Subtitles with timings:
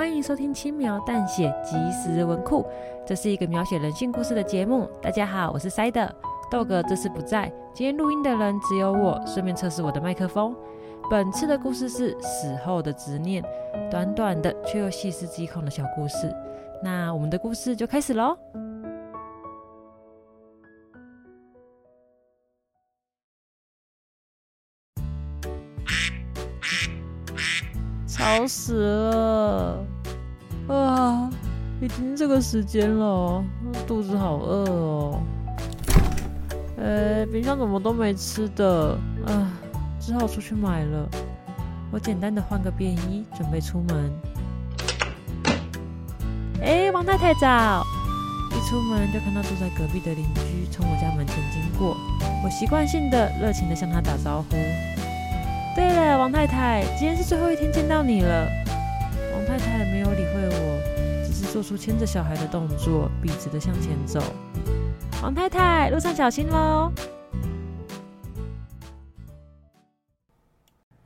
[0.00, 2.64] 欢迎收听轻描淡写即时文库，
[3.04, 4.88] 这是一个描写人性故事的节目。
[5.02, 6.10] 大家好，我是塞德，
[6.50, 10.56] 豆哥这次不在，今天录音的人只有我，顺便测试我的麦克风。
[11.10, 13.44] 本次的故事是死后的执念，
[13.90, 16.34] 短短的却又细思极恐的小故事。
[16.82, 18.34] 那我们的故事就开始喽。
[28.20, 29.82] 吵死了！
[30.68, 31.30] 啊，
[31.80, 33.42] 已经这个时间了，
[33.86, 35.22] 肚子好饿哦。
[36.76, 38.90] 呃，冰箱怎么都没吃的？
[39.26, 39.50] 啊，
[39.98, 41.08] 只好出去买了。
[41.90, 44.12] 我简单的换个便衣，准备出门。
[46.60, 47.82] 哎，王太太早！
[48.50, 51.96] 一出门就看到住在隔壁的邻居从我家门前经过，
[52.44, 54.56] 我习惯性的热情的向他打招呼。
[56.20, 58.46] 王太太，今天是最后一天见到你了。
[59.32, 64.20] 王太太没有理会我，只是做出牵着小孩的动作，笔直的向前走。
[65.22, 66.92] 王太太，路上小心喽！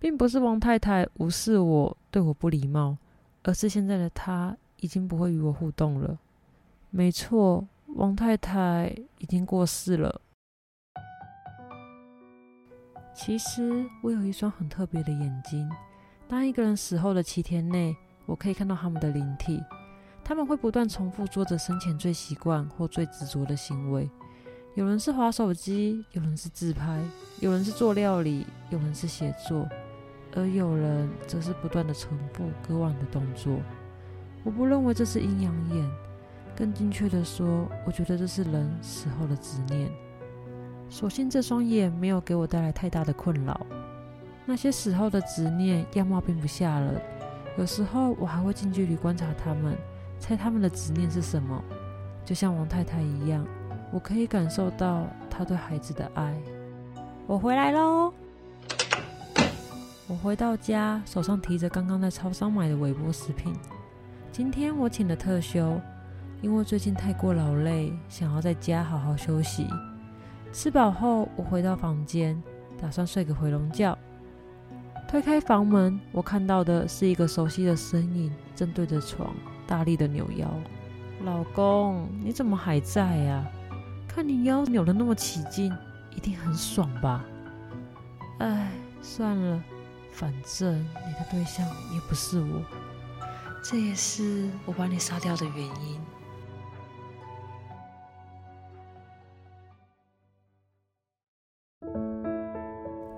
[0.00, 2.96] 并不是王太太无视我，对我不礼貌，
[3.44, 6.18] 而是现在的她已经不会与我互动了。
[6.90, 10.20] 没错，王太太已经过世了。
[13.16, 15.68] 其实我有一双很特别的眼睛。
[16.28, 19.62] 当一个人死后的七天内，我可以看到他们的灵体。
[20.22, 24.10] 他们会不断重复做着生前最习惯或最执着的行为。
[24.74, 27.00] 有人是划手机，有人是自拍，
[27.40, 29.66] 有人是做料理，有人是写作，
[30.34, 33.56] 而有人则是不断的重复割腕的动作。
[34.44, 35.90] 我不认为这是阴阳眼，
[36.54, 39.90] 更精确的说，我觉得这是人死后的执念。
[40.88, 43.66] 所幸这双眼没有给我带来太大的困扰。
[44.44, 47.00] 那些死后的执念样貌并不吓人，
[47.58, 49.76] 有时候我还会近距离观察他们，
[50.20, 51.62] 猜他们的执念是什么。
[52.24, 53.44] 就像王太太一样，
[53.92, 56.34] 我可以感受到她对孩子的爱。
[57.26, 58.12] 我回来喽！
[60.06, 63.52] 我回到家，手上提着刚刚在超商买的微波食品。
[64.30, 65.80] 今天我请了特休，
[66.40, 69.66] 因为最近太过劳累，想要在家好好休息。
[70.52, 72.42] 吃饱后，我回到房间，
[72.80, 73.96] 打算睡个回笼觉。
[75.06, 79.34] 推开房门，我看到的是一个熟悉的身影，正对着床
[79.66, 80.48] 大力的扭腰。
[81.24, 83.44] 老公，你怎么还在呀？
[84.08, 85.72] 看你腰扭得那么起劲，
[86.14, 87.24] 一定很爽吧？
[88.38, 88.70] 哎，
[89.02, 89.62] 算了，
[90.10, 92.62] 反正你的对象也不是我，
[93.62, 96.00] 这也是我把你杀掉的原因。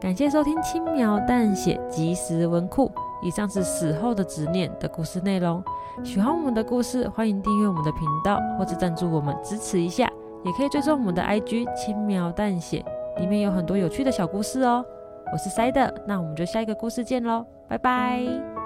[0.09, 2.91] 感谢收听轻描淡写即时文库。
[3.21, 5.63] 以上是死后的执念的故事内容。
[6.03, 10.11] 喜欢我们的故事，欢迎订阅我们的频道或者赞助我们支持一下。
[10.47, 12.83] 也可以追踪我们的 IG 轻描淡写，
[13.19, 14.83] 里面有很多有趣的小故事哦。
[15.31, 18.58] 我是塞德，那我们就下一个故事见喽，拜拜。